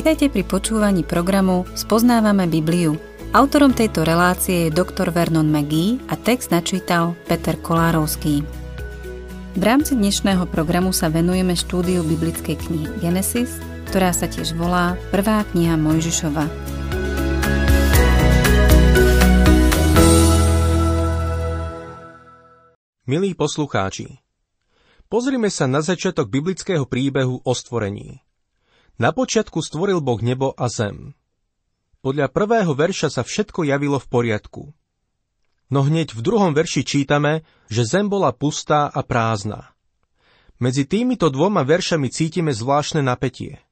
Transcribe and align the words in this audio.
Vitajte 0.00 0.32
pri 0.32 0.48
počúvaní 0.48 1.04
programu 1.04 1.68
Spoznávame 1.76 2.48
Bibliu. 2.48 2.96
Autorom 3.36 3.76
tejto 3.76 4.00
relácie 4.00 4.64
je 4.64 4.72
dr. 4.72 5.12
Vernon 5.12 5.44
McGee 5.44 6.00
a 6.08 6.16
text 6.16 6.48
načítal 6.48 7.12
Peter 7.28 7.60
Kolárovský. 7.60 8.40
V 9.52 9.60
rámci 9.60 10.00
dnešného 10.00 10.48
programu 10.48 10.96
sa 10.96 11.12
venujeme 11.12 11.52
štúdiu 11.52 12.00
biblickej 12.00 12.56
knihy 12.56 12.88
Genesis, 13.04 13.60
ktorá 13.92 14.16
sa 14.16 14.24
tiež 14.24 14.56
volá 14.56 14.96
Prvá 15.12 15.44
kniha 15.52 15.76
Mojžišova. 15.76 16.48
Milí 23.04 23.36
poslucháči, 23.36 24.16
pozrime 25.12 25.52
sa 25.52 25.68
na 25.68 25.84
začiatok 25.84 26.32
biblického 26.32 26.88
príbehu 26.88 27.44
o 27.44 27.52
stvorení. 27.52 28.24
Na 29.00 29.16
počiatku 29.16 29.64
stvoril 29.64 30.04
Boh 30.04 30.20
nebo 30.20 30.52
a 30.52 30.68
zem. 30.68 31.16
Podľa 32.04 32.28
prvého 32.28 32.76
verša 32.76 33.08
sa 33.08 33.22
všetko 33.24 33.64
javilo 33.64 33.96
v 33.96 34.06
poriadku. 34.12 34.62
No 35.72 35.80
hneď 35.88 36.12
v 36.12 36.20
druhom 36.20 36.52
verši 36.52 36.84
čítame, 36.84 37.48
že 37.72 37.88
zem 37.88 38.12
bola 38.12 38.28
pustá 38.36 38.92
a 38.92 39.00
prázdna. 39.00 39.72
Medzi 40.60 40.84
týmito 40.84 41.32
dvoma 41.32 41.64
veršami 41.64 42.12
cítime 42.12 42.52
zvláštne 42.52 43.00
napätie. 43.00 43.64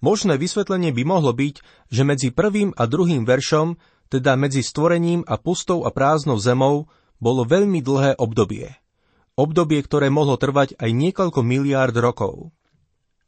Možné 0.00 0.40
vysvetlenie 0.40 0.96
by 0.96 1.04
mohlo 1.04 1.36
byť, 1.36 1.60
že 1.92 2.02
medzi 2.08 2.32
prvým 2.32 2.72
a 2.72 2.88
druhým 2.88 3.28
veršom, 3.28 3.76
teda 4.08 4.32
medzi 4.40 4.64
stvorením 4.64 5.28
a 5.28 5.36
pustou 5.36 5.84
a 5.84 5.92
prázdnou 5.92 6.40
zemou, 6.40 6.88
bolo 7.20 7.44
veľmi 7.44 7.84
dlhé 7.84 8.16
obdobie. 8.16 8.72
Obdobie, 9.36 9.84
ktoré 9.84 10.08
mohlo 10.08 10.40
trvať 10.40 10.80
aj 10.80 10.88
niekoľko 10.88 11.44
miliárd 11.44 12.00
rokov. 12.00 12.48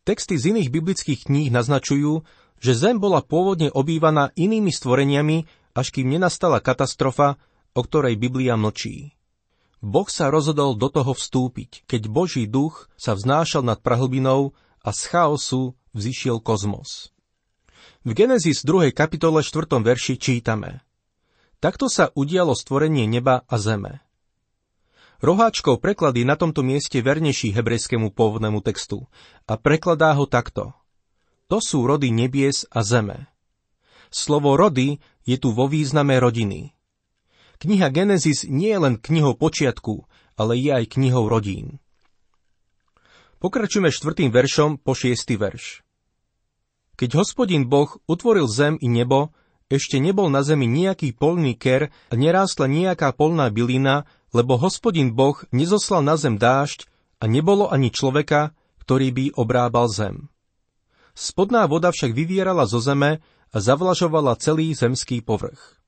Texty 0.02 0.34
z 0.34 0.50
iných 0.50 0.74
biblických 0.74 1.30
kníh 1.30 1.54
naznačujú, 1.54 2.26
že 2.58 2.72
Zem 2.74 2.98
bola 2.98 3.22
pôvodne 3.22 3.70
obývaná 3.70 4.34
inými 4.34 4.74
stvoreniami, 4.74 5.46
až 5.78 5.94
kým 5.94 6.10
nenastala 6.10 6.58
katastrofa, 6.58 7.38
o 7.70 7.80
ktorej 7.86 8.18
Biblia 8.18 8.58
mlčí. 8.58 9.14
Boh 9.82 10.06
sa 10.06 10.30
rozhodol 10.30 10.78
do 10.78 10.86
toho 10.90 11.14
vstúpiť, 11.14 11.86
keď 11.90 12.06
Boží 12.06 12.46
duch 12.46 12.86
sa 12.94 13.18
vznášal 13.18 13.66
nad 13.66 13.82
prahlbinou 13.82 14.54
a 14.82 14.90
z 14.94 15.10
chaosu 15.10 15.74
vzýšiel 15.94 16.38
kozmos. 16.38 17.10
V 18.02 18.14
Genesis 18.14 18.66
2. 18.66 18.90
kapitole 18.94 19.42
4. 19.42 19.78
verši 19.82 20.18
čítame 20.18 20.82
Takto 21.62 21.86
sa 21.86 22.10
udialo 22.10 22.58
stvorenie 22.58 23.06
neba 23.06 23.46
a 23.46 23.54
zeme. 23.54 24.02
Roháčkov 25.22 25.78
preklad 25.78 26.18
na 26.26 26.34
tomto 26.34 26.66
mieste 26.66 26.98
vernejší 26.98 27.54
hebrejskému 27.54 28.10
pôvodnému 28.10 28.58
textu 28.58 29.06
a 29.46 29.54
prekladá 29.54 30.10
ho 30.18 30.26
takto. 30.26 30.74
To 31.46 31.62
sú 31.62 31.86
rody 31.86 32.10
nebies 32.10 32.66
a 32.74 32.82
zeme. 32.82 33.30
Slovo 34.10 34.58
rody 34.58 34.98
je 35.22 35.38
tu 35.38 35.54
vo 35.54 35.70
význame 35.70 36.18
rodiny. 36.18 36.74
Kniha 37.62 37.94
Genesis 37.94 38.42
nie 38.50 38.74
je 38.74 38.82
len 38.82 38.94
knihou 38.98 39.38
počiatku, 39.38 40.10
ale 40.34 40.58
je 40.58 40.74
aj 40.74 40.98
knihou 40.98 41.30
rodín. 41.30 41.78
Pokračujeme 43.38 43.94
štvrtým 43.94 44.34
veršom 44.34 44.82
po 44.82 44.98
šiestý 44.98 45.38
verš. 45.38 45.86
Keď 46.98 47.14
hospodin 47.14 47.70
Boh 47.70 47.94
utvoril 48.10 48.50
zem 48.50 48.74
i 48.82 48.90
nebo, 48.90 49.30
ešte 49.72 49.96
nebol 49.96 50.28
na 50.28 50.44
zemi 50.44 50.68
nejaký 50.68 51.16
polný 51.16 51.56
ker 51.56 51.88
a 51.88 52.14
nerástla 52.14 52.68
nejaká 52.68 53.16
polná 53.16 53.48
bylina, 53.48 54.04
lebo 54.36 54.60
hospodin 54.60 55.16
Boh 55.16 55.40
nezoslal 55.48 56.04
na 56.04 56.20
zem 56.20 56.36
dážď 56.36 56.84
a 57.16 57.24
nebolo 57.24 57.72
ani 57.72 57.88
človeka, 57.88 58.52
ktorý 58.84 59.08
by 59.16 59.24
obrábal 59.40 59.88
zem. 59.88 60.28
Spodná 61.16 61.64
voda 61.64 61.88
však 61.88 62.12
vyvierala 62.12 62.68
zo 62.68 62.84
zeme 62.84 63.24
a 63.52 63.56
zavlažovala 63.56 64.36
celý 64.36 64.76
zemský 64.76 65.24
povrch. 65.24 65.80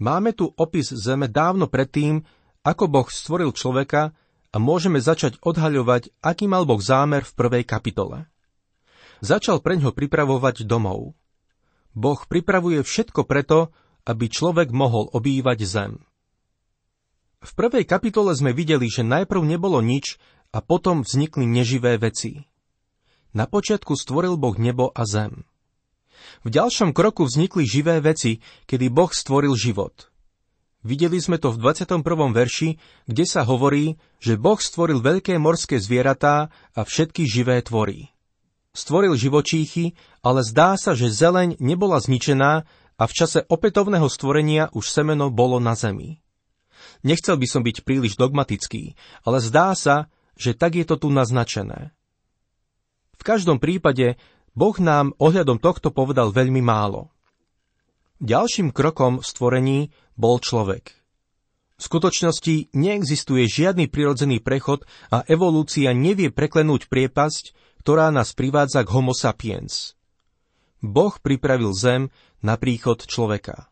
Máme 0.00 0.32
tu 0.32 0.48
opis 0.56 0.92
zeme 0.92 1.28
dávno 1.28 1.68
predtým, 1.68 2.24
ako 2.64 2.84
Boh 2.88 3.08
stvoril 3.08 3.52
človeka 3.52 4.16
a 4.52 4.56
môžeme 4.56 5.00
začať 5.00 5.36
odhaľovať, 5.44 6.12
aký 6.24 6.48
mal 6.48 6.64
Boh 6.64 6.80
zámer 6.80 7.24
v 7.24 7.36
prvej 7.36 7.64
kapitole. 7.68 8.28
Začal 9.20 9.60
preňho 9.60 9.92
pripravovať 9.92 10.64
domov. 10.64 11.19
Boh 11.94 12.20
pripravuje 12.26 12.82
všetko 12.86 13.26
preto, 13.26 13.74
aby 14.06 14.30
človek 14.30 14.70
mohol 14.70 15.10
obývať 15.10 15.58
zem. 15.66 15.92
V 17.40 17.50
prvej 17.56 17.88
kapitole 17.88 18.36
sme 18.36 18.52
videli, 18.52 18.86
že 18.86 19.00
najprv 19.00 19.42
nebolo 19.42 19.80
nič 19.80 20.20
a 20.52 20.60
potom 20.60 21.00
vznikli 21.00 21.48
neživé 21.48 21.96
veci. 21.96 22.44
Na 23.32 23.46
počiatku 23.46 23.96
stvoril 23.96 24.36
Boh 24.36 24.58
nebo 24.58 24.92
a 24.92 25.06
zem. 25.06 25.48
V 26.44 26.52
ďalšom 26.52 26.92
kroku 26.92 27.24
vznikli 27.24 27.64
živé 27.64 28.02
veci, 28.04 28.44
kedy 28.68 28.92
Boh 28.92 29.08
stvoril 29.08 29.56
život. 29.56 30.10
Videli 30.80 31.20
sme 31.20 31.36
to 31.36 31.52
v 31.52 31.60
21. 31.60 32.00
verši, 32.32 32.80
kde 33.04 33.24
sa 33.28 33.44
hovorí, 33.44 34.00
že 34.16 34.40
Boh 34.40 34.56
stvoril 34.56 35.04
veľké 35.04 35.36
morské 35.36 35.76
zvieratá 35.76 36.48
a 36.72 36.80
všetky 36.84 37.28
živé 37.28 37.60
tvory. 37.60 38.08
Stvoril 38.70 39.18
živočíchy, 39.18 39.98
ale 40.22 40.46
zdá 40.46 40.78
sa, 40.78 40.94
že 40.94 41.10
zeleň 41.10 41.58
nebola 41.58 41.98
zničená 41.98 42.62
a 43.00 43.04
v 43.08 43.12
čase 43.12 43.42
opätovného 43.50 44.06
stvorenia 44.06 44.70
už 44.70 44.86
semeno 44.86 45.32
bolo 45.32 45.58
na 45.58 45.74
zemi. 45.74 46.22
Nechcel 47.02 47.40
by 47.40 47.46
som 47.48 47.62
byť 47.66 47.82
príliš 47.82 48.14
dogmatický, 48.14 48.94
ale 49.26 49.42
zdá 49.42 49.74
sa, 49.74 50.06
že 50.38 50.54
tak 50.54 50.78
je 50.78 50.84
to 50.86 51.00
tu 51.00 51.08
naznačené. 51.10 51.92
V 53.18 53.22
každom 53.26 53.60
prípade 53.60 54.16
Boh 54.56 54.76
nám 54.80 55.12
ohľadom 55.20 55.60
tohto 55.60 55.92
povedal 55.92 56.32
veľmi 56.32 56.64
málo. 56.64 57.12
Ďalším 58.20 58.72
krokom 58.72 59.20
v 59.20 59.26
stvorení 59.26 59.78
bol 60.16 60.40
človek. 60.40 60.92
V 61.80 61.82
skutočnosti 61.88 62.76
neexistuje 62.76 63.48
žiadny 63.48 63.88
prirodzený 63.88 64.44
prechod 64.44 64.84
a 65.08 65.24
evolúcia 65.24 65.96
nevie 65.96 66.28
preklenúť 66.28 66.92
priepasť, 66.92 67.56
ktorá 67.80 68.12
nás 68.12 68.36
privádza 68.36 68.84
k 68.84 68.92
homo 68.92 69.16
sapiens. 69.16 69.96
Boh 70.84 71.16
pripravil 71.16 71.72
zem 71.72 72.12
na 72.44 72.60
príchod 72.60 73.00
človeka. 73.00 73.68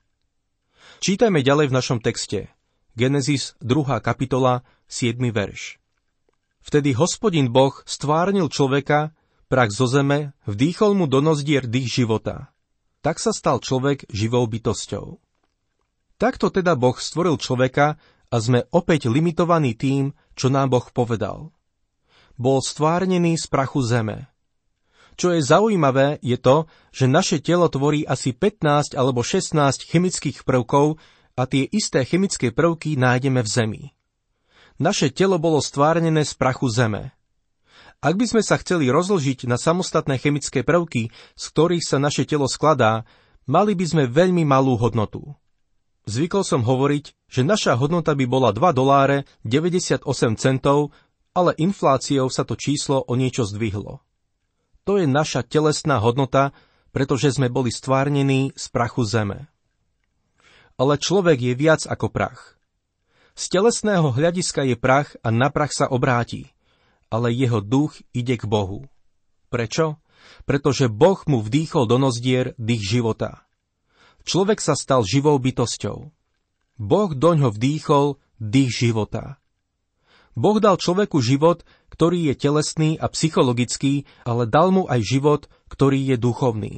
Čítajme 1.05 1.45
ďalej 1.45 1.69
v 1.69 1.77
našom 1.77 1.99
texte. 2.01 2.49
Genesis 2.97 3.55
2. 3.61 4.01
kapitola, 4.03 4.67
7. 4.91 5.21
verš. 5.31 5.79
Vtedy 6.65 6.93
hospodin 6.97 7.53
Boh 7.53 7.73
stvárnil 7.87 8.51
človeka, 8.51 9.15
prach 9.47 9.73
zo 9.73 9.87
zeme, 9.89 10.37
vdýchol 10.45 10.99
mu 10.99 11.07
do 11.07 11.23
nozdier 11.23 11.65
dých 11.65 12.03
života. 12.03 12.53
Tak 13.01 13.23
sa 13.23 13.31
stal 13.31 13.63
človek 13.63 14.11
živou 14.11 14.45
bytosťou. 14.45 15.17
Takto 16.19 16.51
teda 16.51 16.75
Boh 16.75 16.99
stvoril 16.99 17.39
človeka 17.39 17.97
a 18.29 18.37
sme 18.43 18.67
opäť 18.75 19.07
limitovaní 19.07 19.79
tým, 19.79 20.13
čo 20.35 20.51
nám 20.51 20.75
Boh 20.75 20.85
povedal. 20.91 21.55
Bol 22.39 22.63
stvárnený 22.63 23.37
z 23.37 23.51
prachu 23.51 23.83
zeme. 23.83 24.31
Čo 25.19 25.35
je 25.35 25.43
zaujímavé, 25.43 26.23
je 26.23 26.39
to, 26.39 26.71
že 26.95 27.11
naše 27.11 27.43
telo 27.43 27.67
tvorí 27.67 28.07
asi 28.07 28.31
15 28.31 28.95
alebo 28.95 29.27
16 29.27 29.59
chemických 29.83 30.47
prvkov, 30.47 31.03
a 31.39 31.47
tie 31.47 31.71
isté 31.71 32.03
chemické 32.03 32.51
prvky 32.51 32.99
nájdeme 32.99 33.39
v 33.47 33.49
Zemi. 33.49 33.83
Naše 34.83 35.15
telo 35.15 35.39
bolo 35.39 35.63
stvárnené 35.63 36.27
z 36.27 36.35
prachu 36.35 36.67
Zeme. 36.67 37.15
Ak 38.03 38.19
by 38.19 38.27
sme 38.27 38.43
sa 38.43 38.59
chceli 38.59 38.91
rozložiť 38.91 39.47
na 39.47 39.55
samostatné 39.55 40.19
chemické 40.19 40.67
prvky, 40.67 41.15
z 41.15 41.45
ktorých 41.55 41.87
sa 41.87 42.03
naše 42.03 42.27
telo 42.27 42.51
skladá, 42.51 43.07
mali 43.47 43.75
by 43.79 43.87
sme 43.87 44.05
veľmi 44.11 44.43
malú 44.47 44.75
hodnotu. 44.79 45.35
Zvykol 46.07 46.43
som 46.43 46.63
hovoriť, 46.63 47.11
že 47.27 47.43
naša 47.43 47.75
hodnota 47.75 48.15
by 48.15 48.27
bola 48.27 48.51
2 48.55 48.71
doláre 48.75 49.27
98 49.47 50.07
centov, 50.39 50.95
ale 51.39 51.55
infláciou 51.55 52.27
sa 52.27 52.43
to 52.43 52.59
číslo 52.59 53.07
o 53.07 53.15
niečo 53.15 53.47
zdvihlo. 53.47 54.03
To 54.83 54.99
je 54.99 55.07
naša 55.07 55.47
telesná 55.47 56.03
hodnota, 56.03 56.51
pretože 56.91 57.39
sme 57.39 57.47
boli 57.47 57.71
stvárnení 57.71 58.51
z 58.59 58.65
prachu 58.75 59.07
zeme 59.07 59.47
ale 60.79 60.95
človek 60.95 61.39
je 61.43 61.55
viac 61.59 61.83
ako 61.85 62.07
prach. 62.09 62.55
Z 63.35 63.51
telesného 63.51 64.15
hľadiska 64.15 64.63
je 64.67 64.79
prach 64.79 65.19
a 65.27 65.35
na 65.35 65.51
prach 65.51 65.75
sa 65.75 65.91
obráti, 65.91 66.55
ale 67.11 67.35
jeho 67.35 67.59
duch 67.59 67.99
ide 68.15 68.39
k 68.39 68.47
Bohu. 68.47 68.87
Prečo? 69.51 69.99
Pretože 70.47 70.91
Boh 70.91 71.19
mu 71.27 71.43
vdýchol 71.43 71.87
do 71.91 71.99
nozdier 71.99 72.55
dých 72.59 72.99
života. 72.99 73.47
Človek 74.27 74.63
sa 74.63 74.75
stal 74.79 75.03
živou 75.07 75.39
bytosťou. 75.39 76.11
Boh 76.79 77.11
doňho 77.11 77.51
vdýchol 77.51 78.19
dých 78.39 78.71
života. 78.87 79.43
Boh 80.39 80.63
dal 80.63 80.79
človeku 80.79 81.19
život, 81.19 81.67
ktorý 81.91 82.31
je 82.31 82.35
telesný 82.39 82.91
a 82.95 83.11
psychologický, 83.11 84.07
ale 84.23 84.47
dal 84.47 84.71
mu 84.71 84.87
aj 84.87 85.03
život, 85.03 85.43
ktorý 85.67 86.15
je 86.15 86.17
duchovný. 86.17 86.75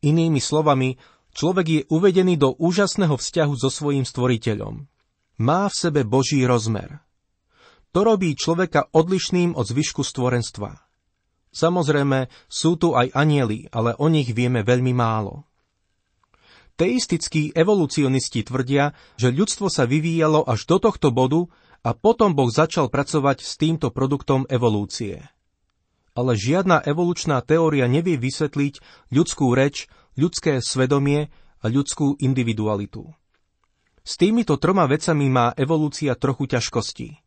Inými 0.00 0.40
slovami, 0.40 0.96
Človek 1.32 1.66
je 1.66 1.82
uvedený 1.88 2.36
do 2.36 2.52
úžasného 2.52 3.16
vzťahu 3.16 3.54
so 3.56 3.72
svojím 3.72 4.04
stvoriteľom. 4.04 4.84
Má 5.40 5.62
v 5.72 5.74
sebe 5.74 6.04
Boží 6.04 6.44
rozmer. 6.44 7.00
To 7.96 8.04
robí 8.04 8.36
človeka 8.36 8.92
odlišným 8.92 9.56
od 9.56 9.64
zvyšku 9.64 10.04
stvorenstva. 10.04 10.76
Samozrejme, 11.52 12.32
sú 12.48 12.80
tu 12.80 12.96
aj 12.96 13.12
anieli, 13.12 13.68
ale 13.72 13.96
o 13.96 14.08
nich 14.08 14.32
vieme 14.32 14.64
veľmi 14.64 14.92
málo. 14.96 15.44
Teistickí 16.72 17.52
evolucionisti 17.52 18.44
tvrdia, 18.48 18.96
že 19.20 19.28
ľudstvo 19.28 19.68
sa 19.68 19.84
vyvíjalo 19.84 20.48
až 20.48 20.64
do 20.64 20.80
tohto 20.80 21.12
bodu 21.12 21.44
a 21.82 21.90
potom 21.98 22.30
Boh 22.34 22.50
začal 22.50 22.86
pracovať 22.86 23.42
s 23.42 23.58
týmto 23.58 23.90
produktom 23.90 24.46
evolúcie. 24.46 25.26
Ale 26.14 26.38
žiadna 26.38 26.82
evolučná 26.86 27.42
teória 27.42 27.90
nevie 27.90 28.14
vysvetliť 28.14 28.74
ľudskú 29.10 29.50
reč, 29.56 29.90
ľudské 30.14 30.62
svedomie 30.62 31.32
a 31.58 31.66
ľudskú 31.66 32.20
individualitu. 32.22 33.10
S 34.02 34.18
týmito 34.18 34.58
troma 34.58 34.86
vecami 34.90 35.30
má 35.30 35.54
evolúcia 35.54 36.14
trochu 36.18 36.50
ťažkostí. 36.50 37.22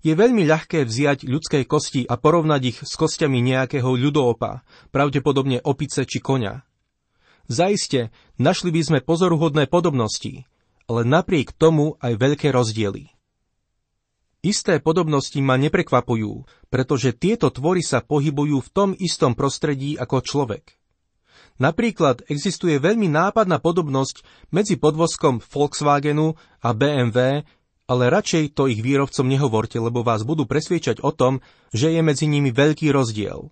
Je 0.00 0.16
veľmi 0.16 0.48
ľahké 0.48 0.88
vziať 0.88 1.28
ľudské 1.28 1.68
kosti 1.68 2.08
a 2.08 2.16
porovnať 2.16 2.60
ich 2.64 2.78
s 2.80 2.96
kostiami 2.96 3.44
nejakého 3.44 4.00
ľudoopa, 4.00 4.64
pravdepodobne 4.88 5.60
opice 5.60 6.08
či 6.08 6.24
konia. 6.24 6.64
Zaiste, 7.52 8.08
našli 8.40 8.72
by 8.72 8.80
sme 8.80 8.98
pozoruhodné 9.04 9.68
podobnosti, 9.68 10.48
ale 10.88 11.04
napriek 11.04 11.52
tomu 11.52 12.00
aj 12.00 12.16
veľké 12.16 12.48
rozdiely. 12.48 13.19
Isté 14.40 14.80
podobnosti 14.80 15.36
ma 15.44 15.60
neprekvapujú, 15.60 16.48
pretože 16.72 17.12
tieto 17.12 17.52
tvory 17.52 17.84
sa 17.84 18.00
pohybujú 18.00 18.64
v 18.64 18.72
tom 18.72 18.88
istom 18.96 19.36
prostredí 19.36 20.00
ako 20.00 20.24
človek. 20.24 20.80
Napríklad 21.60 22.24
existuje 22.32 22.80
veľmi 22.80 23.12
nápadná 23.12 23.60
podobnosť 23.60 24.24
medzi 24.48 24.80
podvozkom 24.80 25.44
Volkswagenu 25.44 26.40
a 26.64 26.72
BMW 26.72 27.44
ale 27.90 28.06
radšej 28.06 28.54
to 28.54 28.70
ich 28.70 28.78
výrobcom 28.78 29.26
nehovorte, 29.26 29.82
lebo 29.82 30.06
vás 30.06 30.22
budú 30.22 30.46
presviečať 30.46 31.02
o 31.02 31.10
tom, 31.10 31.42
že 31.74 31.90
je 31.90 31.98
medzi 32.06 32.30
nimi 32.30 32.54
veľký 32.54 32.94
rozdiel. 32.94 33.50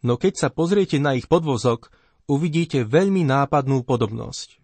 No 0.00 0.16
keď 0.16 0.32
sa 0.40 0.48
pozriete 0.48 0.96
na 0.96 1.12
ich 1.12 1.28
podvozok, 1.28 1.92
uvidíte 2.24 2.88
veľmi 2.88 3.20
nápadnú 3.28 3.84
podobnosť. 3.84 4.56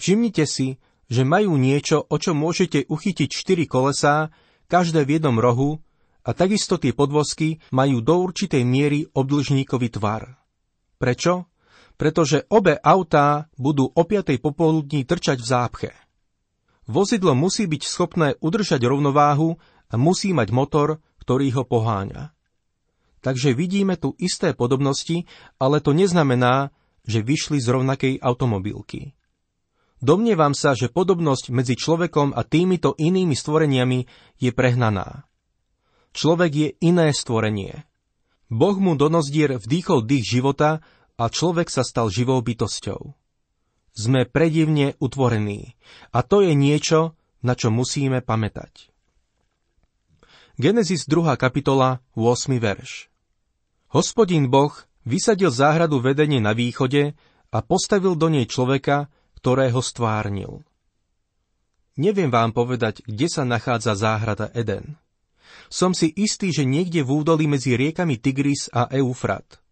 Všimnite 0.00 0.48
si, 0.48 0.80
že 1.12 1.28
majú 1.28 1.60
niečo, 1.60 2.00
o 2.08 2.16
čo 2.16 2.32
môžete 2.32 2.88
uchytiť 2.88 3.28
štyri 3.28 3.68
kolesá, 3.68 4.32
každé 4.74 5.06
v 5.06 5.22
jednom 5.22 5.38
rohu, 5.38 5.78
a 6.24 6.32
takisto 6.32 6.80
tie 6.80 6.90
podvozky 6.90 7.62
majú 7.70 8.00
do 8.00 8.26
určitej 8.26 8.64
miery 8.66 9.06
obdlžníkový 9.12 9.92
tvar. 9.94 10.40
Prečo? 10.96 11.46
Pretože 11.94 12.48
obe 12.50 12.74
autá 12.80 13.46
budú 13.54 13.86
o 13.86 14.02
5. 14.02 14.34
popoludní 14.42 15.06
trčať 15.06 15.38
v 15.38 15.46
zápche. 15.46 15.90
Vozidlo 16.90 17.38
musí 17.38 17.70
byť 17.70 17.82
schopné 17.86 18.28
udržať 18.42 18.82
rovnováhu 18.82 19.54
a 19.92 19.94
musí 19.94 20.34
mať 20.34 20.48
motor, 20.50 20.98
ktorý 21.22 21.54
ho 21.60 21.62
poháňa. 21.62 22.34
Takže 23.22 23.54
vidíme 23.56 23.94
tu 23.96 24.12
isté 24.18 24.52
podobnosti, 24.56 25.24
ale 25.56 25.78
to 25.80 25.94
neznamená, 25.96 26.74
že 27.04 27.24
vyšli 27.24 27.60
z 27.60 27.68
rovnakej 27.68 28.14
automobilky. 28.20 29.16
Domnievam 30.04 30.52
sa, 30.52 30.76
že 30.76 30.92
podobnosť 30.92 31.48
medzi 31.48 31.80
človekom 31.80 32.36
a 32.36 32.44
týmito 32.44 32.92
inými 32.92 33.32
stvoreniami 33.32 34.04
je 34.36 34.50
prehnaná. 34.52 35.24
Človek 36.12 36.52
je 36.52 36.68
iné 36.84 37.08
stvorenie. 37.16 37.88
Boh 38.52 38.76
mu 38.76 39.00
do 39.00 39.08
nozdier 39.08 39.56
vdýchol 39.56 40.04
dých 40.04 40.28
života 40.28 40.84
a 41.16 41.24
človek 41.32 41.72
sa 41.72 41.80
stal 41.80 42.12
živou 42.12 42.44
bytosťou 42.44 43.24
sme 43.94 44.26
predivne 44.26 44.98
utvorení. 44.98 45.78
A 46.10 46.26
to 46.26 46.42
je 46.42 46.52
niečo, 46.52 47.14
na 47.46 47.54
čo 47.54 47.70
musíme 47.70 48.20
pamätať. 48.20 48.90
Genesis 50.58 51.06
2. 51.06 51.34
kapitola, 51.38 52.02
8. 52.14 52.58
verš. 52.58 53.10
Hospodin 53.94 54.50
Boh 54.50 54.74
vysadil 55.06 55.50
záhradu 55.50 56.02
vedenie 56.02 56.42
na 56.42 56.54
východe 56.54 57.14
a 57.54 57.58
postavil 57.62 58.18
do 58.18 58.26
nej 58.30 58.46
človeka, 58.50 59.10
ktorého 59.44 59.84
stvárnil. 59.84 60.64
Neviem 62.00 62.32
vám 62.32 62.56
povedať, 62.56 63.04
kde 63.04 63.28
sa 63.28 63.44
nachádza 63.44 63.92
záhrada 63.92 64.48
Eden. 64.56 64.96
Som 65.68 65.92
si 65.92 66.08
istý, 66.16 66.48
že 66.48 66.64
niekde 66.64 67.04
v 67.04 67.12
údolí 67.12 67.44
medzi 67.44 67.76
riekami 67.76 68.16
Tigris 68.16 68.72
a 68.72 68.88
Eufrat– 68.88 69.44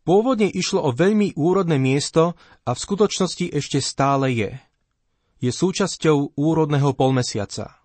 Pôvodne 0.00 0.48
išlo 0.48 0.80
o 0.80 0.90
veľmi 0.96 1.36
úrodné 1.36 1.76
miesto 1.76 2.32
a 2.64 2.72
v 2.72 2.82
skutočnosti 2.82 3.52
ešte 3.52 3.78
stále 3.84 4.32
je. 4.32 4.50
Je 5.40 5.52
súčasťou 5.52 6.36
úrodného 6.36 6.96
polmesiaca. 6.96 7.78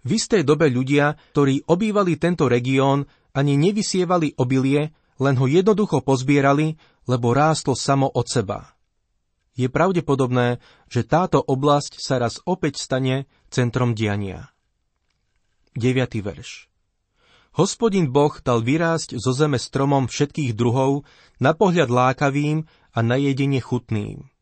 V 0.00 0.16
istej 0.16 0.46
dobe 0.46 0.70
ľudia, 0.70 1.18
ktorí 1.34 1.66
obývali 1.66 2.16
tento 2.16 2.46
región, 2.48 3.04
ani 3.36 3.58
nevysievali 3.58 4.38
obilie, 4.38 4.94
len 5.20 5.34
ho 5.36 5.46
jednoducho 5.50 6.00
pozbierali, 6.00 6.78
lebo 7.04 7.36
rástlo 7.36 7.76
samo 7.76 8.08
od 8.08 8.26
seba. 8.26 8.79
Je 9.60 9.68
pravdepodobné, 9.68 10.56
že 10.88 11.04
táto 11.04 11.36
oblasť 11.36 12.00
sa 12.00 12.16
raz 12.16 12.40
opäť 12.48 12.80
stane 12.80 13.28
centrom 13.52 13.92
diania. 13.92 14.56
9. 15.76 16.16
verš 16.24 16.72
Hospodin 17.60 18.08
Boh 18.08 18.32
dal 18.40 18.64
vyrásť 18.64 19.20
zo 19.20 19.36
zeme 19.36 19.60
stromom 19.60 20.08
všetkých 20.08 20.56
druhov, 20.56 21.04
na 21.44 21.52
pohľad 21.52 21.92
lákavým 21.92 22.64
a 22.96 22.98
na 23.04 23.20
jedenie 23.20 23.60
chutným. 23.60 24.32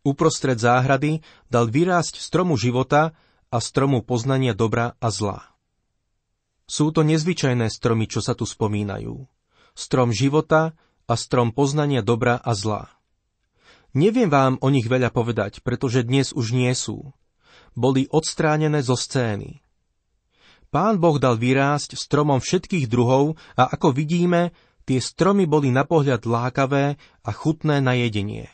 Uprostred 0.00 0.56
záhrady 0.56 1.20
dal 1.52 1.68
vyrásť 1.68 2.16
stromu 2.16 2.56
života 2.56 3.12
a 3.52 3.60
stromu 3.60 4.00
poznania 4.00 4.56
dobra 4.56 4.96
a 4.96 5.12
zla. 5.12 5.44
Sú 6.64 6.88
to 6.88 7.04
nezvyčajné 7.04 7.68
stromy, 7.68 8.08
čo 8.08 8.24
sa 8.24 8.32
tu 8.32 8.48
spomínajú. 8.48 9.28
Strom 9.76 10.08
života 10.08 10.72
a 11.04 11.14
strom 11.20 11.52
poznania 11.52 12.00
dobra 12.00 12.40
a 12.40 12.56
zla. 12.56 12.88
Neviem 13.94 14.26
vám 14.26 14.58
o 14.58 14.68
nich 14.74 14.90
veľa 14.90 15.14
povedať, 15.14 15.62
pretože 15.62 16.02
dnes 16.02 16.34
už 16.34 16.50
nie 16.50 16.74
sú. 16.74 17.14
Boli 17.78 18.10
odstránené 18.10 18.82
zo 18.82 18.98
scény. 18.98 19.62
Pán 20.74 20.98
Boh 20.98 21.22
dal 21.22 21.38
vyrásť 21.38 21.94
stromom 21.94 22.42
všetkých 22.42 22.90
druhov 22.90 23.38
a 23.54 23.70
ako 23.70 23.94
vidíme, 23.94 24.50
tie 24.82 24.98
stromy 24.98 25.46
boli 25.46 25.70
na 25.70 25.86
pohľad 25.86 26.26
lákavé 26.26 26.98
a 27.22 27.30
chutné 27.30 27.78
na 27.78 27.94
jedenie. 27.94 28.50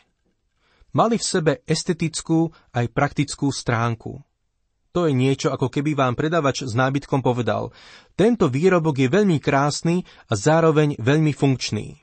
Mali 0.92 1.16
v 1.16 1.24
sebe 1.24 1.52
estetickú 1.64 2.52
aj 2.76 2.92
praktickú 2.92 3.48
stránku. 3.48 4.20
To 4.92 5.06
je 5.06 5.14
niečo, 5.14 5.48
ako 5.54 5.70
keby 5.72 5.94
vám 5.96 6.18
predavač 6.18 6.66
s 6.66 6.74
nábytkom 6.76 7.24
povedal, 7.24 7.72
tento 8.18 8.50
výrobok 8.50 9.00
je 9.00 9.08
veľmi 9.08 9.38
krásny 9.40 10.02
a 10.28 10.36
zároveň 10.36 10.98
veľmi 11.00 11.32
funkčný. 11.32 11.96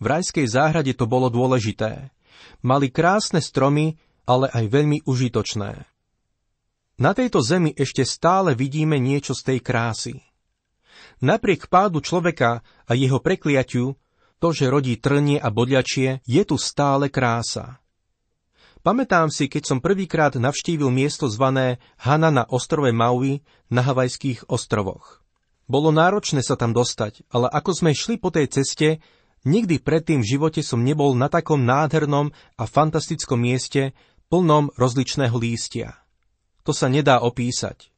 V 0.00 0.04
rajskej 0.08 0.46
záhrade 0.48 0.96
to 0.96 1.04
bolo 1.04 1.28
dôležité. 1.28 2.08
Mali 2.60 2.92
krásne 2.92 3.40
stromy, 3.40 3.96
ale 4.28 4.46
aj 4.52 4.64
veľmi 4.70 4.98
užitočné. 5.08 5.72
Na 7.00 7.16
tejto 7.16 7.40
zemi 7.40 7.72
ešte 7.72 8.04
stále 8.04 8.52
vidíme 8.52 9.00
niečo 9.00 9.32
z 9.32 9.54
tej 9.54 9.58
krásy. 9.64 10.14
Napriek 11.24 11.72
pádu 11.72 12.04
človeka 12.04 12.60
a 12.84 12.92
jeho 12.92 13.20
prekliatiu, 13.24 13.96
to, 14.40 14.48
že 14.56 14.72
rodí 14.72 14.96
trnie 14.96 15.36
a 15.36 15.52
bodľačie, 15.52 16.24
je 16.24 16.42
tu 16.44 16.56
stále 16.56 17.12
krása. 17.12 17.80
Pamätám 18.80 19.28
si, 19.28 19.44
keď 19.44 19.62
som 19.68 19.78
prvýkrát 19.84 20.32
navštívil 20.40 20.88
miesto 20.88 21.28
zvané 21.28 21.84
Hana 22.00 22.32
na 22.32 22.44
ostrove 22.48 22.88
Maui 22.96 23.44
na 23.68 23.84
Havajských 23.84 24.48
ostrovoch. 24.48 25.20
Bolo 25.68 25.92
náročné 25.92 26.40
sa 26.40 26.56
tam 26.56 26.72
dostať, 26.72 27.28
ale 27.28 27.52
ako 27.52 27.70
sme 27.76 27.92
šli 27.92 28.16
po 28.16 28.32
tej 28.32 28.48
ceste, 28.48 29.04
nikdy 29.44 29.80
predtým 29.80 30.20
v 30.20 30.30
živote 30.36 30.60
som 30.60 30.84
nebol 30.84 31.16
na 31.16 31.28
takom 31.32 31.62
nádhernom 31.64 32.32
a 32.56 32.64
fantastickom 32.64 33.40
mieste, 33.40 33.96
plnom 34.30 34.70
rozličného 34.78 35.34
lístia. 35.34 35.98
To 36.64 36.70
sa 36.70 36.86
nedá 36.86 37.18
opísať. 37.24 37.90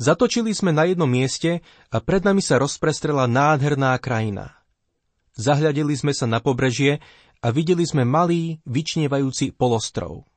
Zatočili 0.00 0.52
sme 0.56 0.72
na 0.72 0.88
jednom 0.88 1.08
mieste 1.08 1.60
a 1.92 1.96
pred 2.00 2.24
nami 2.24 2.40
sa 2.40 2.56
rozprestrela 2.56 3.28
nádherná 3.28 3.96
krajina. 4.00 4.56
Zahľadili 5.36 5.94
sme 5.96 6.12
sa 6.12 6.28
na 6.28 6.40
pobrežie 6.42 7.00
a 7.40 7.48
videli 7.48 7.84
sme 7.84 8.04
malý, 8.04 8.60
vyčnievajúci 8.68 9.56
polostrov. 9.56 10.28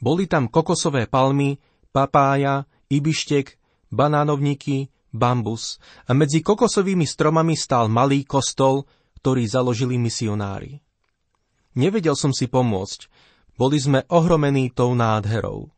Boli 0.00 0.24
tam 0.24 0.48
kokosové 0.48 1.06
palmy, 1.06 1.60
papája, 1.92 2.64
ibištek, 2.88 3.60
banánovníky, 3.92 4.88
bambus 5.10 5.78
a 6.06 6.16
medzi 6.16 6.42
kokosovými 6.42 7.06
stromami 7.06 7.54
stál 7.58 7.86
malý 7.90 8.26
kostol, 8.26 8.86
ktorý 9.20 9.44
založili 9.44 10.00
misionári. 10.00 10.80
Nevedel 11.76 12.18
som 12.18 12.34
si 12.34 12.50
pomôcť, 12.50 13.06
boli 13.54 13.76
sme 13.76 14.08
ohromení 14.08 14.72
tou 14.72 14.96
nádherou. 14.96 15.70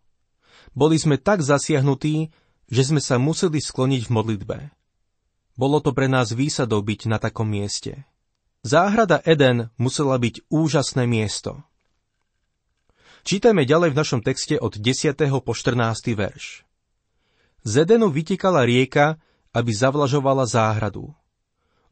Boli 0.73 0.97
sme 0.97 1.21
tak 1.21 1.45
zasiahnutí, 1.45 2.31
že 2.73 2.83
sme 2.87 3.03
sa 3.03 3.21
museli 3.21 3.61
skloniť 3.61 4.09
v 4.09 4.15
modlitbe. 4.15 4.59
Bolo 5.59 5.85
to 5.85 5.93
pre 5.93 6.09
nás 6.09 6.33
výsadou 6.33 6.81
byť 6.81 7.01
na 7.13 7.21
takom 7.21 7.45
mieste. 7.45 8.09
Záhrada 8.65 9.21
Eden 9.27 9.69
musela 9.77 10.17
byť 10.17 10.49
úžasné 10.49 11.05
miesto. 11.05 11.61
Čítame 13.23 13.69
ďalej 13.69 13.93
v 13.93 13.99
našom 13.99 14.21
texte 14.25 14.57
od 14.57 14.79
10. 14.79 15.15
po 15.45 15.53
14. 15.53 16.15
verš. 16.15 16.65
Z 17.63 17.87
Edenu 17.87 18.11
vytekala 18.11 18.67
rieka, 18.67 19.19
aby 19.55 19.71
zavlažovala 19.71 20.49
záhradu. 20.49 21.15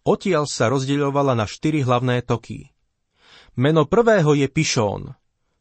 Odtiaľ 0.03 0.49
sa 0.49 0.73
rozdeľovala 0.73 1.37
na 1.37 1.47
štyri 1.47 1.85
hlavné 1.85 2.25
toky. 2.25 2.73
Meno 3.55 3.85
prvého 3.87 4.33
je 4.35 4.49
Pišón. 4.49 5.15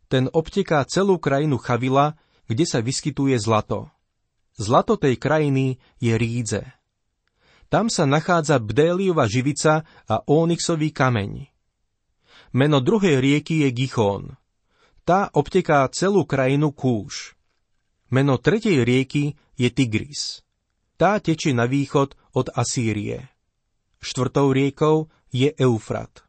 Ten 0.10 0.26
obteká 0.32 0.82
celú 0.90 1.22
krajinu 1.22 1.62
Chavila, 1.62 2.18
kde 2.50 2.66
sa 2.66 2.82
vyskytuje 2.82 3.38
zlato. 3.38 3.94
Zlato 4.58 4.98
tej 4.98 5.22
krajiny 5.22 5.78
je 6.02 6.14
rídze. 6.18 6.62
Tam 7.70 7.86
sa 7.86 8.10
nachádza 8.10 8.58
Bdéliova 8.58 9.30
živica 9.30 9.86
a 10.10 10.26
ónixový 10.26 10.90
kameň. 10.90 11.46
Meno 12.58 12.82
druhej 12.82 13.22
rieky 13.22 13.62
je 13.62 13.70
Gichón. 13.70 14.34
Tá 15.06 15.30
obteká 15.30 15.86
celú 15.94 16.26
krajinu 16.26 16.74
Kúš. 16.74 17.38
Meno 18.10 18.42
tretej 18.42 18.82
rieky 18.82 19.38
je 19.60 19.68
Tigris. 19.68 20.42
Tá 20.96 21.20
tečie 21.20 21.52
na 21.52 21.68
východ 21.68 22.16
od 22.32 22.48
Asýrie. 22.56 23.28
Štvrtou 24.00 24.56
riekou 24.56 25.12
je 25.36 25.52
Eufrat. 25.60 26.24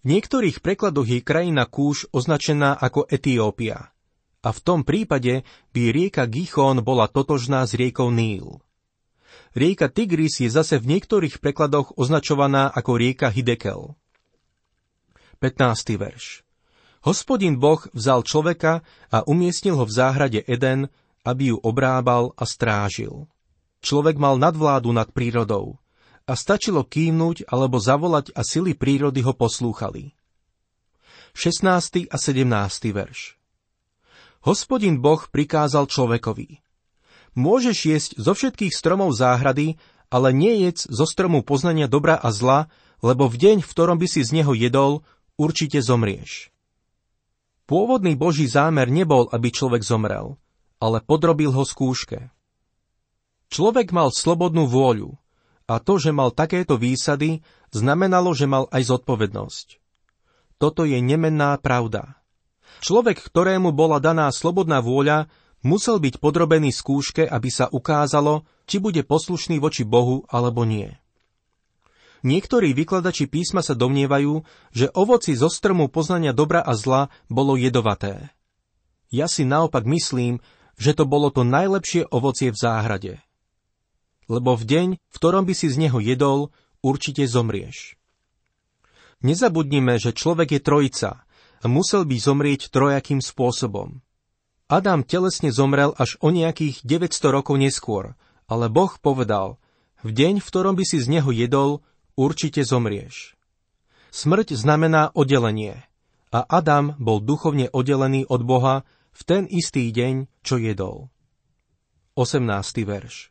V 0.00 0.04
niektorých 0.16 0.62
prekladoch 0.64 1.04
je 1.04 1.20
krajina 1.20 1.66
Kúš 1.66 2.08
označená 2.14 2.78
ako 2.78 3.10
Etiópia. 3.10 3.92
A 4.40 4.48
v 4.56 4.60
tom 4.64 4.80
prípade 4.86 5.44
by 5.76 5.82
rieka 5.92 6.24
Gichón 6.24 6.80
bola 6.80 7.10
totožná 7.10 7.68
s 7.68 7.76
riekou 7.76 8.08
Níl. 8.08 8.64
Rieka 9.52 9.92
Tigris 9.92 10.40
je 10.40 10.48
zase 10.48 10.80
v 10.80 10.96
niektorých 10.96 11.42
prekladoch 11.42 11.98
označovaná 12.00 12.70
ako 12.72 12.96
rieka 12.96 13.28
Hidekel. 13.28 13.98
15. 15.42 16.00
verš 16.00 16.46
Hospodin 17.04 17.56
Boh 17.56 17.80
vzal 17.96 18.24
človeka 18.24 18.84
a 19.08 19.24
umiestnil 19.24 19.76
ho 19.76 19.84
v 19.88 19.92
záhrade 19.92 20.40
Eden, 20.44 20.92
aby 21.24 21.54
ju 21.54 21.56
obrábal 21.60 22.32
a 22.36 22.44
strážil. 22.48 23.28
Človek 23.80 24.20
mal 24.20 24.36
nadvládu 24.36 24.92
nad 24.92 25.08
prírodou 25.08 25.80
a 26.28 26.36
stačilo 26.36 26.84
kývnuť 26.84 27.48
alebo 27.48 27.80
zavolať 27.80 28.32
a 28.36 28.44
sily 28.44 28.76
prírody 28.76 29.24
ho 29.24 29.32
poslúchali. 29.32 30.12
16. 31.32 32.10
a 32.10 32.16
17. 32.16 32.46
verš 32.90 33.40
Hospodin 34.44 34.98
Boh 35.04 35.20
prikázal 35.28 35.84
človekovi. 35.84 36.64
Môžeš 37.36 37.78
jesť 37.86 38.10
zo 38.18 38.32
všetkých 38.34 38.72
stromov 38.72 39.14
záhrady, 39.14 39.78
ale 40.10 40.34
nejedz 40.34 40.90
zo 40.90 41.06
stromu 41.06 41.46
poznania 41.46 41.86
dobra 41.86 42.18
a 42.18 42.34
zla, 42.34 42.66
lebo 43.04 43.30
v 43.30 43.36
deň, 43.36 43.56
v 43.62 43.70
ktorom 43.70 43.96
by 44.00 44.08
si 44.10 44.26
z 44.26 44.42
neho 44.42 44.52
jedol, 44.56 45.06
určite 45.38 45.78
zomrieš. 45.78 46.50
Pôvodný 47.70 48.18
Boží 48.18 48.50
zámer 48.50 48.90
nebol, 48.90 49.30
aby 49.30 49.54
človek 49.54 49.86
zomrel, 49.86 50.34
ale 50.80 51.04
podrobil 51.04 51.52
ho 51.52 51.62
skúške. 51.62 52.32
Človek 53.52 53.92
mal 53.92 54.08
slobodnú 54.10 54.64
vôľu, 54.64 55.20
a 55.70 55.78
to, 55.78 56.02
že 56.02 56.10
mal 56.10 56.34
takéto 56.34 56.74
výsady, 56.74 57.46
znamenalo, 57.70 58.34
že 58.34 58.50
mal 58.50 58.66
aj 58.74 58.90
zodpovednosť. 58.90 59.78
Toto 60.58 60.82
je 60.82 60.98
nemenná 60.98 61.54
pravda. 61.62 62.18
Človek, 62.82 63.22
ktorému 63.22 63.70
bola 63.70 64.02
daná 64.02 64.26
slobodná 64.34 64.82
vôľa, 64.82 65.30
musel 65.62 66.02
byť 66.02 66.18
podrobený 66.18 66.74
skúške, 66.74 67.22
aby 67.22 67.48
sa 67.52 67.68
ukázalo, 67.70 68.48
či 68.66 68.82
bude 68.82 69.04
poslušný 69.04 69.60
voči 69.62 69.86
Bohu 69.86 70.24
alebo 70.26 70.66
nie. 70.66 70.90
Niektorí 72.20 72.76
vykladači 72.76 73.30
písma 73.30 73.64
sa 73.64 73.72
domnievajú, 73.72 74.44
že 74.76 74.92
ovoci 74.92 75.32
zo 75.32 75.48
strmu 75.48 75.88
poznania 75.88 76.36
dobra 76.36 76.60
a 76.60 76.76
zla 76.76 77.08
bolo 77.32 77.56
jedovaté. 77.56 78.28
Ja 79.08 79.26
si 79.26 79.48
naopak 79.48 79.88
myslím, 79.88 80.44
že 80.80 80.96
to 80.96 81.04
bolo 81.04 81.28
to 81.28 81.44
najlepšie 81.44 82.08
ovocie 82.08 82.48
v 82.48 82.56
záhrade– 82.56 83.14
lebo 84.30 84.54
v 84.54 84.62
deň, 84.62 84.88
v 85.02 85.16
ktorom 85.18 85.42
by 85.42 85.54
si 85.58 85.66
z 85.66 85.76
neho 85.82 85.98
jedol, 85.98 86.54
určite 86.86 87.26
zomrieš. 87.26 87.98
Nezabudnime, 89.26 89.98
že 89.98 90.14
človek 90.14 90.54
je 90.56 90.60
trojica 90.62 91.10
a 91.60 91.64
musel 91.66 92.06
by 92.06 92.16
zomrieť 92.16 92.70
trojakým 92.70 93.18
spôsobom. 93.18 94.00
Adam 94.70 95.02
telesne 95.02 95.50
zomrel 95.50 95.90
až 95.98 96.14
o 96.22 96.30
nejakých 96.30 96.86
900 96.86 97.36
rokov 97.36 97.58
neskôr, 97.58 98.14
ale 98.46 98.70
Boh 98.70 98.94
povedal, 99.02 99.58
v 100.06 100.14
deň, 100.14 100.40
v 100.40 100.46
ktorom 100.46 100.78
by 100.78 100.84
si 100.86 101.02
z 101.02 101.10
neho 101.10 101.28
jedol, 101.34 101.82
určite 102.14 102.62
zomrieš. 102.62 103.34
Smrť 104.14 104.54
znamená 104.54 105.10
oddelenie 105.12 105.84
a 106.30 106.46
Adam 106.46 106.94
bol 107.02 107.18
duchovne 107.18 107.66
oddelený 107.66 108.30
od 108.30 108.46
Boha 108.46 108.86
v 109.10 109.22
ten 109.26 109.42
istý 109.50 109.90
deň, 109.90 110.30
čo 110.42 110.58
jedol. 110.58 111.10
18. 112.14 112.46
verš 112.86 113.30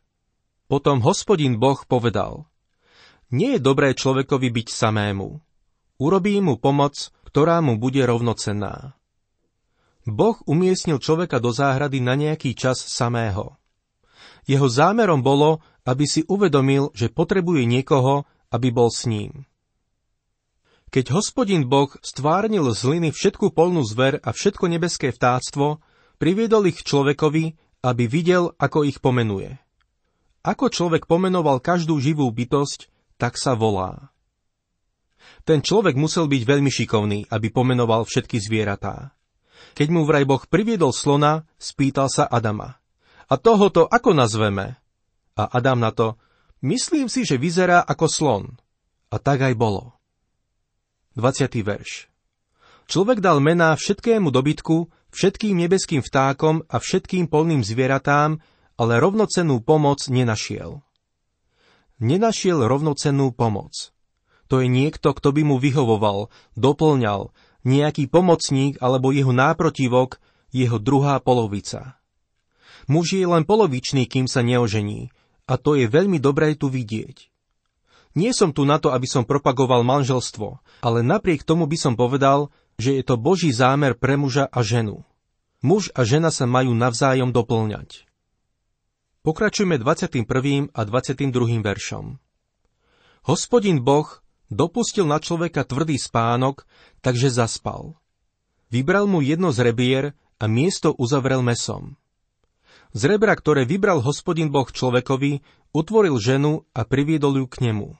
potom 0.70 1.02
hospodin 1.02 1.58
Boh 1.58 1.82
povedal, 1.82 2.46
nie 3.34 3.58
je 3.58 3.60
dobré 3.60 3.90
človekovi 3.90 4.54
byť 4.54 4.68
samému. 4.70 5.28
Urobí 5.98 6.38
mu 6.38 6.62
pomoc, 6.62 7.10
ktorá 7.26 7.58
mu 7.58 7.74
bude 7.74 7.98
rovnocenná. 8.06 8.94
Boh 10.06 10.38
umiestnil 10.46 11.02
človeka 11.02 11.42
do 11.42 11.50
záhrady 11.50 11.98
na 11.98 12.14
nejaký 12.14 12.54
čas 12.54 12.78
samého. 12.78 13.58
Jeho 14.46 14.70
zámerom 14.70 15.26
bolo, 15.26 15.58
aby 15.82 16.06
si 16.06 16.22
uvedomil, 16.30 16.94
že 16.94 17.10
potrebuje 17.10 17.66
niekoho, 17.66 18.24
aby 18.54 18.70
bol 18.70 18.94
s 18.94 19.10
ním. 19.10 19.49
Keď 20.90 21.14
hospodin 21.14 21.70
Boh 21.70 21.86
stvárnil 22.02 22.66
z 22.74 22.80
hliny 22.82 23.08
všetku 23.14 23.54
polnú 23.54 23.86
zver 23.86 24.18
a 24.26 24.34
všetko 24.34 24.66
nebeské 24.66 25.14
vtáctvo, 25.14 25.78
priviedol 26.18 26.66
ich 26.66 26.82
človekovi, 26.82 27.54
aby 27.86 28.04
videl, 28.10 28.50
ako 28.58 28.82
ich 28.82 28.98
pomenuje. 28.98 29.54
Ako 30.42 30.66
človek 30.66 31.06
pomenoval 31.06 31.62
každú 31.62 32.02
živú 32.02 32.26
bytosť, 32.26 32.90
tak 33.22 33.38
sa 33.38 33.54
volá. 33.54 34.10
Ten 35.46 35.62
človek 35.62 35.94
musel 35.94 36.26
byť 36.26 36.42
veľmi 36.42 36.70
šikovný, 36.74 37.30
aby 37.30 37.48
pomenoval 37.54 38.02
všetky 38.02 38.42
zvieratá. 38.42 39.14
Keď 39.78 39.88
mu 39.94 40.02
vraj 40.02 40.26
Boh 40.26 40.42
priviedol 40.42 40.90
slona, 40.90 41.46
spýtal 41.54 42.10
sa 42.10 42.26
Adama. 42.26 42.82
A 43.30 43.38
tohoto 43.38 43.86
ako 43.86 44.10
nazveme? 44.10 44.74
A 45.38 45.46
Adam 45.54 45.78
na 45.78 45.94
to, 45.94 46.18
myslím 46.66 47.06
si, 47.06 47.22
že 47.22 47.38
vyzerá 47.38 47.78
ako 47.86 48.10
slon. 48.10 48.44
A 49.14 49.22
tak 49.22 49.46
aj 49.46 49.54
bolo. 49.54 49.99
20. 51.20 51.52
verš. 51.60 52.08
Človek 52.88 53.20
dal 53.20 53.44
mená 53.44 53.76
všetkému 53.76 54.32
dobytku, 54.32 54.88
všetkým 55.12 55.54
nebeským 55.60 56.00
vtákom 56.00 56.64
a 56.64 56.80
všetkým 56.80 57.28
polným 57.28 57.60
zvieratám, 57.60 58.40
ale 58.80 58.92
rovnocennú 58.96 59.60
pomoc 59.60 60.08
nenašiel. 60.08 60.80
Nenašiel 62.00 62.64
rovnocennú 62.64 63.36
pomoc. 63.36 63.92
To 64.48 64.64
je 64.64 64.66
niekto, 64.66 65.12
kto 65.12 65.36
by 65.36 65.42
mu 65.44 65.56
vyhovoval, 65.60 66.32
doplňal, 66.56 67.30
nejaký 67.68 68.08
pomocník 68.08 68.80
alebo 68.80 69.12
jeho 69.12 69.36
náprotivok, 69.36 70.16
jeho 70.48 70.80
druhá 70.80 71.20
polovica. 71.20 72.00
Muž 72.88 73.14
je 73.14 73.28
len 73.28 73.44
polovičný, 73.44 74.08
kým 74.08 74.24
sa 74.24 74.40
neožení, 74.40 75.12
a 75.46 75.60
to 75.60 75.76
je 75.76 75.86
veľmi 75.86 76.16
dobré 76.16 76.56
tu 76.56 76.72
vidieť. 76.72 77.30
Nie 78.18 78.34
som 78.34 78.50
tu 78.50 78.66
na 78.66 78.82
to, 78.82 78.90
aby 78.90 79.06
som 79.06 79.22
propagoval 79.22 79.86
manželstvo, 79.86 80.58
ale 80.82 81.06
napriek 81.06 81.46
tomu 81.46 81.70
by 81.70 81.78
som 81.78 81.94
povedal, 81.94 82.50
že 82.74 82.98
je 82.98 83.02
to 83.06 83.14
Boží 83.14 83.54
zámer 83.54 83.94
pre 83.94 84.18
muža 84.18 84.50
a 84.50 84.66
ženu. 84.66 85.06
Muž 85.60 85.92
a 85.92 86.02
žena 86.02 86.32
sa 86.32 86.48
majú 86.48 86.72
navzájom 86.72 87.30
doplňať. 87.30 88.08
Pokračujme 89.20 89.76
21. 89.76 90.72
a 90.72 90.80
22. 90.88 91.60
veršom. 91.60 92.16
Hospodin 93.28 93.84
Boh 93.84 94.08
dopustil 94.48 95.04
na 95.04 95.20
človeka 95.20 95.68
tvrdý 95.68 96.00
spánok, 96.00 96.64
takže 97.04 97.28
zaspal. 97.28 98.00
Vybral 98.72 99.04
mu 99.04 99.20
jedno 99.20 99.52
z 99.52 99.60
rebier 99.60 100.04
a 100.40 100.48
miesto 100.48 100.96
uzavrel 100.96 101.44
mesom. 101.44 102.00
Z 102.96 103.06
rebra, 103.06 103.36
ktoré 103.36 103.68
vybral 103.68 104.00
hospodin 104.00 104.48
Boh 104.48 104.66
človekovi, 104.66 105.44
utvoril 105.76 106.16
ženu 106.16 106.64
a 106.72 106.88
priviedol 106.88 107.44
ju 107.44 107.46
k 107.46 107.70
nemu. 107.70 107.99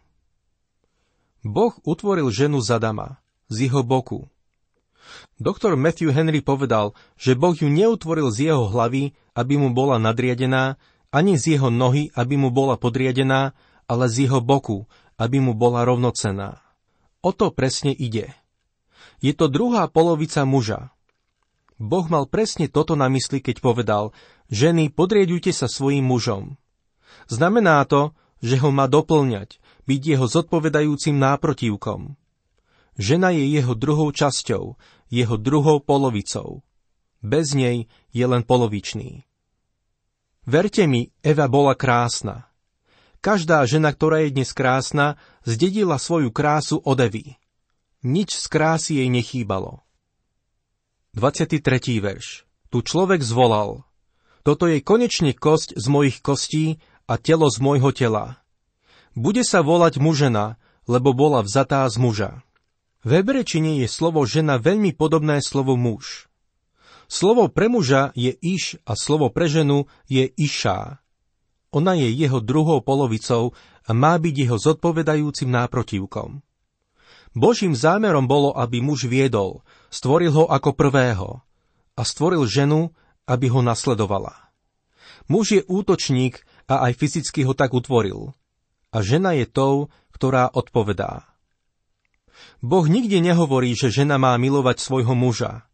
Boh 1.41 1.73
utvoril 1.89 2.29
ženu 2.29 2.61
z 2.61 2.77
Adama, 2.77 3.17
z 3.49 3.69
jeho 3.69 3.81
boku. 3.81 4.29
Doktor 5.41 5.75
Matthew 5.75 6.13
Henry 6.13 6.45
povedal, 6.45 6.93
že 7.17 7.33
Boh 7.33 7.57
ju 7.57 7.67
neutvoril 7.67 8.29
z 8.29 8.53
jeho 8.53 8.69
hlavy, 8.69 9.17
aby 9.33 9.55
mu 9.57 9.73
bola 9.73 9.97
nadriadená, 9.97 10.77
ani 11.11 11.41
z 11.41 11.59
jeho 11.59 11.73
nohy, 11.73 12.13
aby 12.15 12.39
mu 12.39 12.53
bola 12.53 12.77
podriadená, 12.77 13.57
ale 13.91 14.05
z 14.07 14.29
jeho 14.29 14.39
boku, 14.39 14.87
aby 15.19 15.43
mu 15.43 15.57
bola 15.57 15.83
rovnocená. 15.83 16.63
O 17.21 17.35
to 17.35 17.51
presne 17.51 17.91
ide. 17.91 18.33
Je 19.21 19.37
to 19.37 19.53
druhá 19.53 19.89
polovica 19.91 20.45
muža. 20.49 20.93
Boh 21.81 22.05
mal 22.09 22.29
presne 22.29 22.69
toto 22.69 22.97
na 22.97 23.09
mysli, 23.09 23.41
keď 23.41 23.65
povedal, 23.65 24.13
ženy, 24.53 24.93
podriedujte 24.93 25.53
sa 25.53 25.69
svojim 25.69 26.05
mužom. 26.05 26.61
Znamená 27.29 27.85
to, 27.89 28.13
že 28.41 28.57
ho 28.61 28.73
má 28.73 28.89
doplňať, 28.89 29.60
byť 29.85 30.01
jeho 30.17 30.27
zodpovedajúcim 30.27 31.17
náprotivkom. 31.17 32.17
Žena 33.01 33.33
je 33.33 33.45
jeho 33.49 33.73
druhou 33.73 34.13
časťou, 34.13 34.77
jeho 35.09 35.37
druhou 35.41 35.81
polovicou. 35.81 36.61
Bez 37.21 37.53
nej 37.53 37.89
je 38.13 38.25
len 38.25 38.45
polovičný. 38.45 39.25
Verte 40.49 40.89
mi, 40.89 41.13
Eva 41.21 41.47
bola 41.53 41.77
krásna. 41.77 42.49
Každá 43.21 43.69
žena, 43.69 43.93
ktorá 43.93 44.25
je 44.25 44.33
dnes 44.33 44.51
krásna, 44.57 45.21
zdedila 45.45 46.01
svoju 46.01 46.33
krásu 46.33 46.81
od 46.81 46.97
Evy. 46.97 47.37
Nič 48.01 48.41
z 48.41 48.47
krásy 48.49 48.93
jej 48.97 49.13
nechýbalo. 49.13 49.85
23. 51.13 51.61
verš. 52.01 52.49
Tu 52.73 52.79
človek 52.81 53.21
zvolal. 53.21 53.85
Toto 54.41 54.65
je 54.65 54.81
konečne 54.81 55.37
kosť 55.37 55.77
z 55.77 55.87
mojich 55.93 56.25
kostí 56.25 56.81
a 57.05 57.21
telo 57.21 57.53
z 57.53 57.61
môjho 57.61 57.93
tela. 57.93 58.40
Bude 59.21 59.45
sa 59.45 59.61
volať 59.61 60.01
mužena, 60.01 60.57
lebo 60.89 61.13
bola 61.13 61.45
vzatá 61.45 61.85
z 61.93 62.01
muža. 62.01 62.31
V 63.05 63.21
hebrečine 63.21 63.85
je 63.85 63.89
slovo 63.89 64.25
žena 64.25 64.57
veľmi 64.57 64.97
podobné 64.97 65.45
slovo 65.45 65.77
muž. 65.77 66.33
Slovo 67.05 67.53
pre 67.53 67.69
muža 67.69 68.17
je 68.17 68.33
iš 68.33 68.81
a 68.89 68.97
slovo 68.97 69.29
pre 69.29 69.45
ženu 69.45 69.93
je 70.09 70.25
išá. 70.25 71.05
Ona 71.69 72.01
je 72.01 72.09
jeho 72.09 72.41
druhou 72.41 72.81
polovicou 72.81 73.53
a 73.85 73.91
má 73.93 74.17
byť 74.17 74.35
jeho 74.41 74.57
zodpovedajúcim 74.57 75.53
náprotivkom. 75.53 76.41
Božím 77.37 77.77
zámerom 77.77 78.25
bolo, 78.25 78.57
aby 78.57 78.81
muž 78.81 79.05
viedol, 79.05 79.61
stvoril 79.93 80.33
ho 80.33 80.45
ako 80.49 80.73
prvého 80.73 81.45
a 81.93 82.03
stvoril 82.09 82.49
ženu, 82.49 82.97
aby 83.29 83.53
ho 83.53 83.61
nasledovala. 83.61 84.49
Muž 85.29 85.61
je 85.61 85.63
útočník 85.69 86.41
a 86.73 86.89
aj 86.89 86.97
fyzicky 86.97 87.45
ho 87.45 87.53
tak 87.53 87.77
utvoril. 87.77 88.33
A 88.91 89.03
žena 89.03 89.35
je 89.39 89.47
tou, 89.47 89.89
ktorá 90.11 90.51
odpovedá. 90.51 91.31
Boh 92.61 92.85
nikde 92.85 93.23
nehovorí, 93.23 93.73
že 93.77 93.93
žena 93.93 94.17
má 94.19 94.35
milovať 94.37 94.81
svojho 94.83 95.15
muža, 95.17 95.71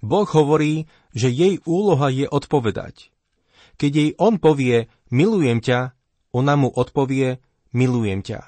Boh 0.00 0.24
hovorí, 0.24 0.88
že 1.12 1.28
jej 1.28 1.60
úloha 1.68 2.08
je 2.08 2.24
odpovedať. 2.24 3.12
Keď 3.76 3.92
jej 3.92 4.10
on 4.16 4.40
povie, 4.40 4.88
milujem 5.12 5.60
ťa, 5.60 5.92
ona 6.32 6.56
mu 6.56 6.72
odpovie, 6.72 7.40
milujem 7.76 8.24
ťa. 8.24 8.40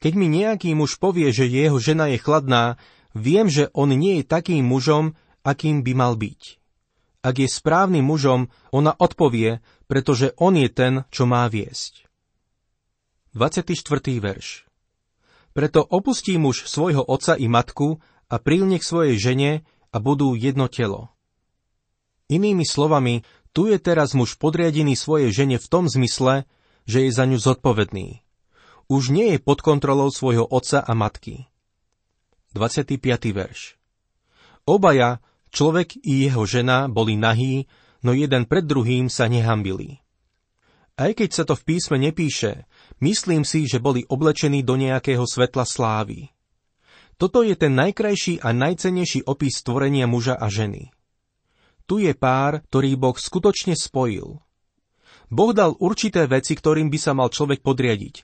Keď 0.00 0.12
mi 0.18 0.26
nejaký 0.30 0.74
muž 0.74 0.98
povie, 0.98 1.30
že 1.30 1.46
jeho 1.46 1.78
žena 1.78 2.10
je 2.10 2.18
chladná, 2.18 2.80
viem, 3.14 3.46
že 3.46 3.70
on 3.74 3.94
nie 3.94 4.22
je 4.22 4.24
takým 4.26 4.66
mužom, 4.66 5.14
akým 5.46 5.86
by 5.86 5.92
mal 5.94 6.14
byť. 6.18 6.58
Ak 7.20 7.36
je 7.36 7.46
správnym 7.46 8.02
mužom, 8.02 8.48
ona 8.72 8.96
odpovie, 8.96 9.60
pretože 9.86 10.32
on 10.40 10.56
je 10.56 10.68
ten, 10.72 11.04
čo 11.12 11.28
má 11.28 11.44
viesť. 11.52 12.09
24. 13.30 13.78
verš 14.18 14.66
Preto 15.54 15.86
opustí 15.86 16.34
muž 16.34 16.66
svojho 16.66 17.06
otca 17.06 17.38
i 17.38 17.46
matku 17.46 18.02
a 18.26 18.42
prílne 18.42 18.82
k 18.82 18.82
svojej 18.82 19.16
žene 19.22 19.50
a 19.94 20.02
budú 20.02 20.34
jedno 20.34 20.66
telo. 20.66 21.14
Inými 22.26 22.66
slovami, 22.66 23.22
tu 23.54 23.70
je 23.70 23.78
teraz 23.78 24.18
muž 24.18 24.34
podriadený 24.34 24.98
svojej 24.98 25.30
žene 25.30 25.62
v 25.62 25.66
tom 25.70 25.86
zmysle, 25.86 26.42
že 26.90 27.06
je 27.06 27.10
za 27.14 27.22
ňu 27.22 27.38
zodpovedný. 27.38 28.26
Už 28.90 29.14
nie 29.14 29.34
je 29.34 29.38
pod 29.38 29.62
kontrolou 29.62 30.10
svojho 30.10 30.42
otca 30.42 30.82
a 30.82 30.90
matky. 30.98 31.46
25. 32.58 32.98
verš 33.30 33.78
Obaja, 34.66 35.22
človek 35.54 36.02
i 36.02 36.26
jeho 36.26 36.42
žena, 36.50 36.90
boli 36.90 37.14
nahí, 37.14 37.70
no 38.02 38.10
jeden 38.10 38.42
pred 38.50 38.66
druhým 38.66 39.06
sa 39.06 39.30
nehambili. 39.30 40.02
Aj 41.00 41.16
keď 41.16 41.30
sa 41.32 41.44
to 41.48 41.56
v 41.56 41.64
písme 41.64 41.96
nepíše, 41.96 42.68
myslím 43.00 43.48
si, 43.48 43.64
že 43.64 43.80
boli 43.80 44.04
oblečení 44.04 44.60
do 44.60 44.76
nejakého 44.76 45.24
svetla 45.24 45.64
slávy. 45.64 46.28
Toto 47.16 47.40
je 47.40 47.56
ten 47.56 47.72
najkrajší 47.72 48.44
a 48.44 48.52
najcennejší 48.52 49.24
opis 49.24 49.64
stvorenia 49.64 50.04
muža 50.04 50.36
a 50.36 50.52
ženy. 50.52 50.92
Tu 51.88 52.04
je 52.04 52.12
pár, 52.12 52.60
ktorý 52.68 53.00
Boh 53.00 53.16
skutočne 53.16 53.80
spojil. 53.80 54.44
Boh 55.32 55.52
dal 55.56 55.72
určité 55.80 56.28
veci, 56.28 56.52
ktorým 56.52 56.92
by 56.92 56.98
sa 57.00 57.16
mal 57.16 57.32
človek 57.32 57.64
podriadiť 57.64 58.14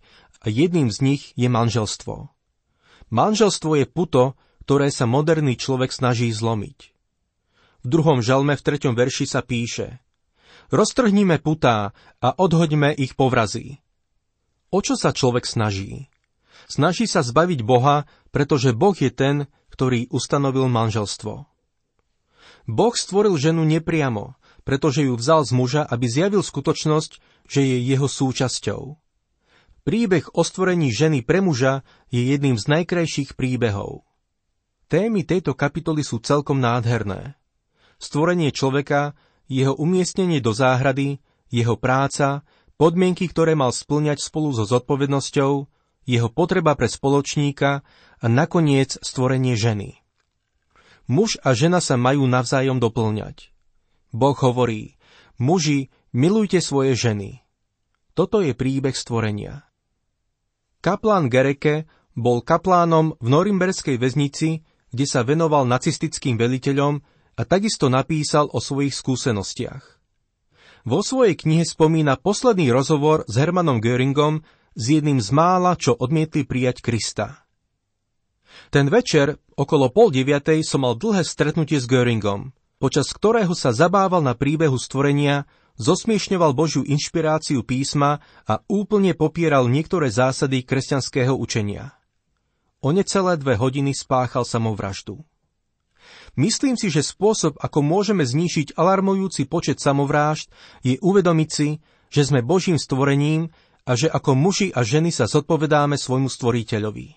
a 0.45 0.53
jedným 0.53 0.93
z 0.93 0.99
nich 1.01 1.23
je 1.33 1.49
manželstvo. 1.49 2.29
Manželstvo 3.09 3.73
je 3.81 3.87
puto, 3.89 4.37
ktoré 4.69 4.93
sa 4.93 5.09
moderný 5.09 5.57
človek 5.57 5.97
snaží 5.97 6.29
zlomiť. 6.29 6.93
V 7.83 7.87
druhom 7.89 8.21
žalme 8.21 8.53
v 8.53 8.65
treťom 8.69 8.93
verši 8.93 9.25
sa 9.25 9.41
píše 9.41 10.05
Roztrhnime 10.71 11.39
putá 11.39 11.95
a 12.19 12.29
odhoďme 12.35 12.95
ich 12.95 13.15
povrazy. 13.15 13.79
O 14.75 14.83
čo 14.83 14.99
sa 14.99 15.15
človek 15.15 15.47
snaží? 15.47 16.11
Snaží 16.67 17.07
sa 17.07 17.23
zbaviť 17.23 17.63
Boha, 17.63 18.11
pretože 18.35 18.75
Boh 18.75 18.95
je 18.99 19.15
ten, 19.15 19.47
ktorý 19.71 20.11
ustanovil 20.11 20.67
manželstvo. 20.67 21.47
Boh 22.67 22.95
stvoril 22.99 23.39
ženu 23.39 23.63
nepriamo, 23.63 24.35
pretože 24.67 25.07
ju 25.07 25.15
vzal 25.15 25.47
z 25.47 25.53
muža, 25.55 25.83
aby 25.87 26.11
zjavil 26.11 26.43
skutočnosť, 26.43 27.13
že 27.47 27.61
je 27.63 27.77
jeho 27.87 28.11
súčasťou. 28.11 28.99
Príbeh 29.87 30.27
o 30.35 30.43
stvorení 30.43 30.91
ženy 30.91 31.23
pre 31.23 31.39
muža 31.39 31.87
je 32.11 32.27
jedným 32.27 32.59
z 32.59 32.67
najkrajších 32.67 33.39
príbehov. 33.39 34.03
Témy 34.91 35.23
tejto 35.23 35.55
kapitoly 35.55 36.03
sú 36.03 36.19
celkom 36.19 36.59
nádherné. 36.59 37.39
Stvorenie 38.03 38.51
človeka, 38.51 39.15
jeho 39.47 39.75
umiestnenie 39.75 40.43
do 40.43 40.51
záhrady, 40.51 41.23
jeho 41.51 41.79
práca, 41.79 42.43
podmienky, 42.77 43.31
ktoré 43.31 43.55
mal 43.55 43.71
splňať 43.71 44.23
spolu 44.23 44.53
so 44.53 44.67
zodpovednosťou, 44.67 45.53
jeho 46.07 46.29
potreba 46.31 46.79
pre 46.79 46.87
spoločníka 46.87 47.83
a 48.23 48.27
nakoniec 48.27 48.95
stvorenie 49.03 49.59
ženy. 49.59 49.99
Muž 51.07 51.39
a 51.43 51.55
žena 51.55 51.79
sa 51.79 51.95
majú 51.95 52.27
navzájom 52.27 52.83
doplňať. 52.83 53.55
Boh 54.11 54.35
hovorí, 54.35 54.99
muži, 55.39 55.91
milujte 56.11 56.59
svoje 56.59 56.99
ženy. 56.99 57.43
Toto 58.17 58.43
je 58.43 58.57
príbeh 58.57 58.95
stvorenia. 58.95 59.67
Kaplán 60.83 61.31
Gereke 61.31 61.87
bol 62.17 62.41
kaplánom 62.41 63.19
v 63.21 63.27
Norimberskej 63.29 64.01
väznici, 64.01 64.65
kde 64.91 65.05
sa 65.05 65.27
venoval 65.27 65.69
nacistickým 65.69 66.41
veliteľom 66.41 67.03
a 67.37 67.43
takisto 67.45 67.93
napísal 67.93 68.49
o 68.51 68.59
svojich 68.59 68.97
skúsenostiach. 68.97 69.85
Vo 70.87 71.03
svojej 71.05 71.37
knihe 71.37 71.67
spomína 71.67 72.17
posledný 72.17 72.73
rozhovor 72.73 73.29
s 73.29 73.37
Hermanom 73.37 73.83
Göringom, 73.83 74.47
s 74.77 74.85
jedným 74.93 75.21
z 75.21 75.29
mála, 75.35 75.75
čo 75.77 75.93
odmietli 75.93 76.49
prijať 76.49 76.81
Krista. 76.81 77.47
Ten 78.73 78.89
večer, 78.89 79.37
okolo 79.59 79.93
pol 79.93 80.15
deviatej, 80.15 80.65
som 80.65 80.87
mal 80.87 80.97
dlhé 80.97 81.27
stretnutie 81.27 81.77
s 81.77 81.91
Göringom, 81.91 82.55
počas 82.79 83.11
ktorého 83.13 83.53
sa 83.53 83.75
zabával 83.75 84.25
na 84.25 84.33
príbehu 84.39 84.79
stvorenia, 84.79 85.45
zosmiešňoval 85.77 86.57
Božiu 86.57 86.83
inšpiráciu 86.87 87.61
písma 87.67 88.25
a 88.49 88.65
úplne 88.71 89.13
popieral 89.13 89.69
niektoré 89.69 90.09
zásady 90.09 90.65
kresťanského 90.65 91.37
učenia. 91.37 91.93
O 92.81 92.93
necelé 92.93 93.37
dve 93.41 93.59
hodiny 93.59 93.93
spáchal 93.93 94.47
samovraždu. 94.47 95.25
Myslím 96.37 96.77
si, 96.77 96.93
že 96.93 97.01
spôsob, 97.01 97.57
ako 97.57 97.81
môžeme 97.81 98.21
znížiť 98.21 98.77
alarmujúci 98.77 99.49
počet 99.49 99.81
samovrážd, 99.81 100.53
je 100.85 101.01
uvedomiť 101.01 101.49
si, 101.49 101.81
že 102.13 102.29
sme 102.29 102.45
Božím 102.45 102.77
stvorením 102.77 103.49
a 103.89 103.97
že 103.97 104.13
ako 104.13 104.37
muži 104.37 104.69
a 104.69 104.85
ženy 104.85 105.09
sa 105.09 105.25
zodpovedáme 105.25 105.97
svojmu 105.97 106.29
stvoriteľovi. 106.29 107.17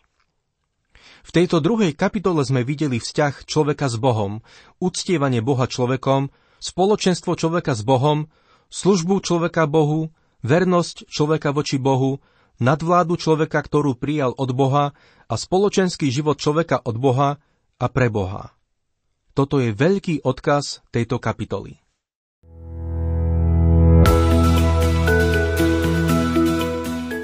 V 1.20 1.32
tejto 1.36 1.60
druhej 1.60 2.00
kapitole 2.00 2.48
sme 2.48 2.64
videli 2.64 2.98
vzťah 2.98 3.44
človeka 3.44 3.92
s 3.92 4.00
Bohom, 4.00 4.40
uctievanie 4.80 5.44
Boha 5.44 5.68
človekom, 5.68 6.32
spoločenstvo 6.64 7.36
človeka 7.36 7.76
s 7.76 7.84
Bohom, 7.84 8.32
službu 8.72 9.20
človeka 9.20 9.68
Bohu, 9.68 10.16
vernosť 10.48 11.12
človeka 11.12 11.52
voči 11.52 11.76
Bohu, 11.76 12.24
nadvládu 12.64 13.20
človeka, 13.20 13.60
ktorú 13.60 14.00
prijal 14.00 14.32
od 14.32 14.56
Boha 14.56 14.96
a 15.28 15.34
spoločenský 15.36 16.08
život 16.08 16.40
človeka 16.40 16.80
od 16.88 16.96
Boha 16.96 17.36
a 17.76 17.86
pre 17.92 18.08
Boha. 18.08 18.56
Toto 19.34 19.60
je 19.62 19.72
veľký 19.72 20.26
odkaz 20.26 20.82
tejto 20.92 21.20
kapitoly. 21.22 21.80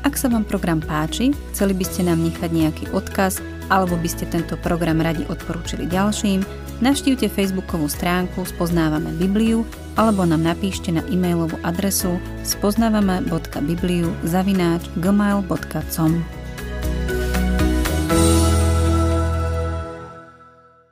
Ak 0.00 0.16
sa 0.16 0.32
vám 0.32 0.48
program 0.48 0.80
páči, 0.80 1.36
chceli 1.52 1.76
by 1.76 1.84
ste 1.84 2.08
nám 2.08 2.24
nechať 2.24 2.48
nejaký 2.48 2.88
odkaz 2.96 3.44
alebo 3.70 3.94
by 3.96 4.08
ste 4.10 4.26
tento 4.26 4.58
program 4.58 4.98
radi 5.00 5.22
odporúčili 5.30 5.86
ďalším, 5.86 6.42
navštívte 6.82 7.30
facebookovú 7.30 7.86
stránku 7.86 8.42
Spoznávame 8.42 9.14
Bibliu 9.16 9.62
alebo 9.94 10.26
nám 10.26 10.42
napíšte 10.42 10.90
na 10.90 11.06
e-mailovú 11.06 11.56
adresu 11.62 12.18
spoznávame.bibliu 12.42 14.10
zavináč 14.26 14.90
gmail.com. 14.98 16.39